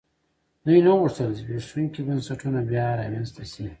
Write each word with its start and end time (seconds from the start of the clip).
دوی 0.65 0.79
نه 0.87 0.91
غوښتل 0.99 1.29
زبېښونکي 1.39 2.01
بنسټونه 2.07 2.59
بیا 2.69 2.85
رامنځته 2.99 3.43
شي. 3.51 3.65